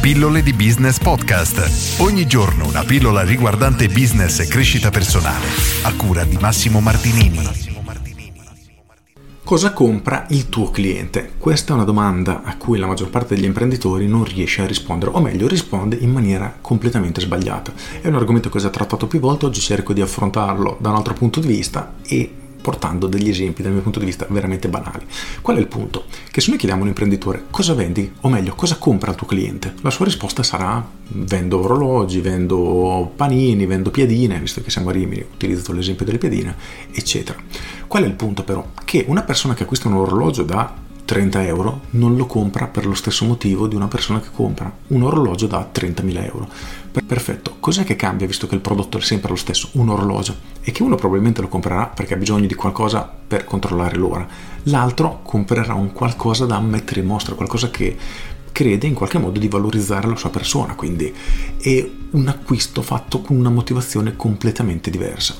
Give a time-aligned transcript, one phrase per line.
[0.00, 2.00] Pillole di Business Podcast.
[2.00, 5.44] Ogni giorno una pillola riguardante business e crescita personale.
[5.82, 7.38] A cura di Massimo Martinini.
[9.44, 11.32] Cosa compra il tuo cliente?
[11.36, 15.10] Questa è una domanda a cui la maggior parte degli imprenditori non riesce a rispondere,
[15.14, 17.70] o meglio risponde in maniera completamente sbagliata.
[18.00, 20.96] È un argomento che ho già trattato più volte, oggi cerco di affrontarlo da un
[20.96, 25.04] altro punto di vista e portando degli esempi dal mio punto di vista veramente banali.
[25.40, 26.04] Qual è il punto?
[26.30, 29.26] Che se noi chiediamo a un imprenditore cosa vendi, o meglio cosa compra il tuo
[29.26, 34.92] cliente, la sua risposta sarà vendo orologi, vendo panini, vendo piadine, visto che siamo a
[34.92, 36.54] Rimini, utilizzo l'esempio delle piadine,
[36.92, 37.38] eccetera.
[37.86, 38.64] Qual è il punto però?
[38.84, 42.94] Che una persona che acquista un orologio da 30 euro non lo compra per lo
[42.94, 46.48] stesso motivo di una persona che compra un orologio da 30.000 euro.
[47.04, 50.36] Perfetto, cos'è che cambia visto che il prodotto è sempre lo stesso, un orologio?
[50.60, 54.24] E che uno probabilmente lo comprerà perché ha bisogno di qualcosa per controllare l'ora,
[54.64, 57.96] l'altro comprerà un qualcosa da mettere in mostra, qualcosa che
[58.52, 61.12] crede in qualche modo di valorizzare la sua persona, quindi
[61.60, 65.34] è un acquisto fatto con una motivazione completamente diversa.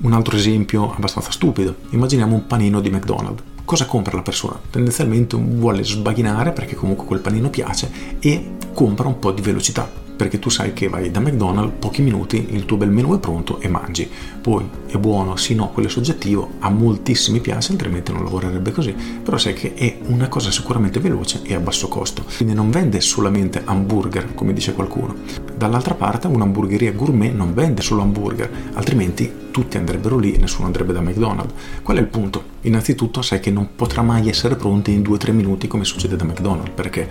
[0.00, 3.42] Un altro esempio abbastanza stupido, immaginiamo un panino di McDonald's.
[3.64, 4.60] Cosa compra la persona?
[4.70, 10.38] Tendenzialmente vuole sbaghinare perché comunque quel panino piace e compra un po' di velocità perché
[10.38, 13.68] tu sai che vai da McDonald's, pochi minuti, il tuo bel menù è pronto e
[13.68, 14.08] mangi.
[14.40, 18.94] Poi è buono, sì, no, quello è soggettivo, a moltissimi piace, altrimenti non lavorerebbe così,
[19.22, 22.24] però sai che è una cosa sicuramente veloce e a basso costo.
[22.36, 25.14] Quindi non vende solamente hamburger, come dice qualcuno.
[25.56, 30.92] Dall'altra parte un'hamburgeria gourmet non vende solo hamburger, altrimenti tutti andrebbero lì e nessuno andrebbe
[30.92, 31.52] da McDonald's.
[31.82, 32.42] Qual è il punto?
[32.62, 36.72] Innanzitutto sai che non potrà mai essere pronto in 2-3 minuti come succede da McDonald's,
[36.74, 37.08] perché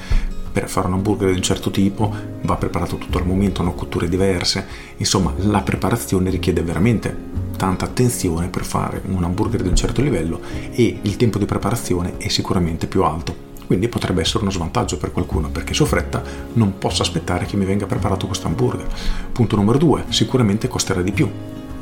[0.53, 4.07] per fare un hamburger di un certo tipo va preparato tutto al momento, hanno cotture
[4.07, 4.65] diverse,
[4.97, 10.39] insomma la preparazione richiede veramente tanta attenzione per fare un hamburger di un certo livello
[10.71, 13.51] e il tempo di preparazione è sicuramente più alto.
[13.65, 16.21] Quindi potrebbe essere uno svantaggio per qualcuno perché ho fretta
[16.53, 18.87] non posso aspettare che mi venga preparato questo hamburger.
[19.31, 21.29] Punto numero due, sicuramente costerà di più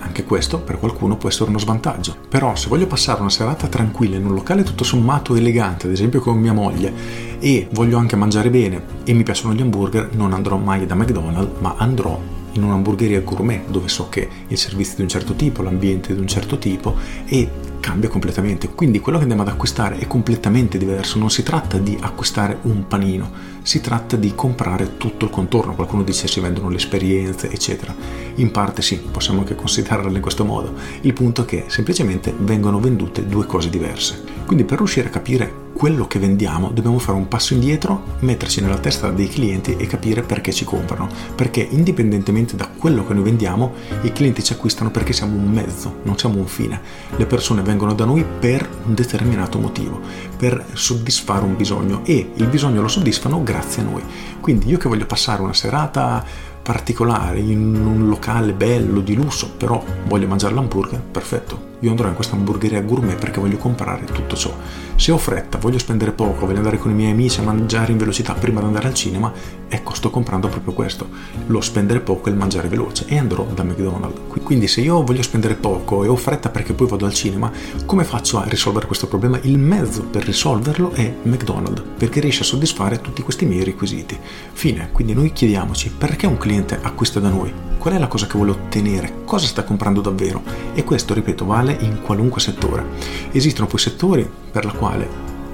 [0.01, 2.15] anche questo per qualcuno può essere uno svantaggio.
[2.27, 6.19] Però se voglio passare una serata tranquilla in un locale tutto sommato elegante, ad esempio
[6.19, 6.93] con mia moglie,
[7.39, 11.59] e voglio anche mangiare bene e mi piacciono gli hamburger, non andrò mai da McDonald's,
[11.59, 12.19] ma andrò
[12.53, 16.15] in un'hamburgeria gourmet dove so che il servizio è di un certo tipo, l'ambiente è
[16.15, 16.95] di un certo tipo
[17.25, 17.49] e
[17.81, 18.69] cambia completamente.
[18.69, 21.19] Quindi quello che andiamo ad acquistare è completamente diverso.
[21.19, 23.29] Non si tratta di acquistare un panino,
[23.63, 25.75] si tratta di comprare tutto il contorno.
[25.75, 27.93] Qualcuno dice si vendono le esperienze, eccetera.
[28.35, 30.73] In parte sì, possiamo anche considerarle in questo modo.
[31.01, 34.23] Il punto è che semplicemente vengono vendute due cose diverse.
[34.45, 38.77] Quindi per riuscire a capire quello che vendiamo dobbiamo fare un passo indietro, metterci nella
[38.77, 41.09] testa dei clienti e capire perché ci comprano.
[41.33, 46.01] Perché indipendentemente da quello che noi vendiamo, i clienti ci acquistano perché siamo un mezzo,
[46.03, 46.79] non siamo un fine.
[47.15, 49.99] Le persone vengono da noi per un determinato motivo,
[50.37, 54.03] per soddisfare un bisogno e il bisogno lo soddisfano grazie a noi.
[54.39, 56.23] Quindi io che voglio passare una serata
[56.61, 62.13] particolare in un locale bello di lusso, però voglio mangiare l'hamburger, perfetto io andrò in
[62.13, 64.55] questa hamburgeria gourmet perché voglio comprare tutto ciò.
[64.95, 67.97] Se ho fretta, voglio spendere poco, voglio andare con i miei amici a mangiare in
[67.97, 69.31] velocità prima di andare al cinema,
[69.67, 71.09] ecco, sto comprando proprio questo,
[71.47, 74.19] lo spendere poco e il mangiare veloce e andrò da McDonald's.
[74.43, 77.51] Quindi se io voglio spendere poco e ho fretta perché poi vado al cinema,
[77.85, 79.39] come faccio a risolvere questo problema?
[79.41, 84.19] Il mezzo per risolverlo è McDonald's, perché riesce a soddisfare tutti questi miei requisiti.
[84.53, 88.37] Fine, quindi noi chiediamoci perché un cliente acquista da noi, qual è la cosa che
[88.37, 90.43] vuole ottenere, cosa sta comprando davvero
[90.75, 92.85] e questo, ripeto, vale in qualunque settore.
[93.31, 95.09] Esistono poi settori per la quale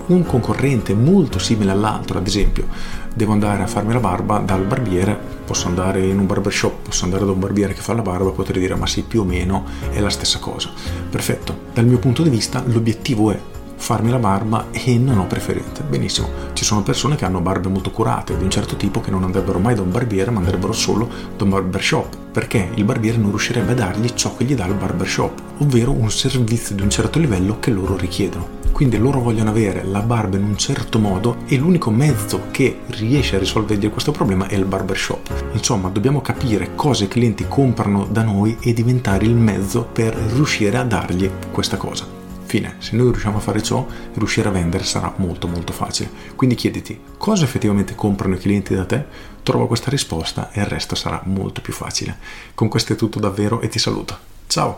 [0.08, 2.68] un concorrente molto simile all'altro, ad esempio,
[3.14, 7.24] devo andare a farmi la barba dal barbiere, posso andare in un barbershop, posso andare
[7.24, 10.02] da un barbiere che fa la barba, potrei dire ma sì, più o meno è
[10.02, 10.70] la stessa cosa.
[11.10, 13.40] Perfetto, dal mio punto di vista l'obiettivo è
[13.88, 15.82] farmi la barba e non ho preferenze.
[15.82, 19.24] Benissimo, ci sono persone che hanno barbe molto curate di un certo tipo che non
[19.24, 23.30] andrebbero mai da un barbiere ma andrebbero solo da un barbershop perché il barbiere non
[23.30, 27.18] riuscirebbe a dargli ciò che gli dà il barbershop, ovvero un servizio di un certo
[27.18, 28.56] livello che loro richiedono.
[28.74, 33.38] Quindi loro vogliono avere la barba in un certo modo e l'unico mezzo che riesce
[33.38, 35.54] a risolvergli questo problema è il barbershop.
[35.54, 40.76] Insomma, dobbiamo capire cosa i clienti comprano da noi e diventare il mezzo per riuscire
[40.76, 42.17] a dargli questa cosa.
[42.48, 46.10] Fine, se noi riusciamo a fare ciò, riuscire a vendere sarà molto molto facile.
[46.34, 49.04] Quindi chiediti cosa effettivamente comprano i clienti da te,
[49.44, 52.18] trova questa risposta e il resto sarà molto più facile.
[52.56, 54.18] Con questo è tutto davvero e ti saluto.
[54.48, 54.78] Ciao!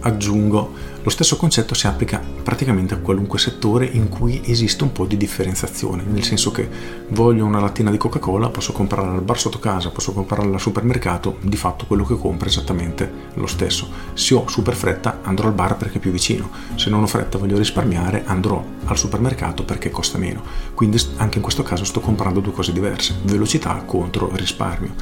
[0.00, 5.06] Aggiungo Lo stesso concetto si applica praticamente a qualunque settore in cui esiste un po'
[5.06, 6.68] di differenziazione, nel senso che
[7.08, 11.38] voglio una lattina di Coca-Cola, posso comprarla al bar sotto casa, posso comprarla al supermercato,
[11.40, 13.88] di fatto quello che compro è esattamente lo stesso.
[14.12, 17.38] Se ho super fretta andrò al bar perché è più vicino, se non ho fretta
[17.38, 20.42] voglio risparmiare andrò al supermercato perché costa meno.
[20.74, 24.92] Quindi anche in questo caso sto comprando due cose diverse, velocità contro risparmio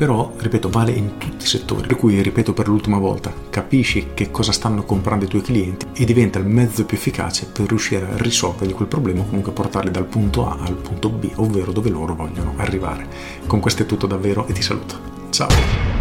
[0.00, 1.86] però, ripeto, vale in tutti i settori.
[1.86, 6.06] Per cui, ripeto per l'ultima volta, capisci che cosa stanno comprando i tuoi clienti e
[6.06, 10.06] diventa il mezzo più efficace per riuscire a risolvergli quel problema o comunque portarli dal
[10.06, 13.08] punto A al punto B, ovvero dove loro vogliono arrivare.
[13.46, 15.28] Con questo è tutto davvero e ti saluto.
[15.28, 15.99] Ciao!